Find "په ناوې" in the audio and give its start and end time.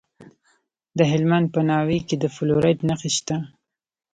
1.55-1.99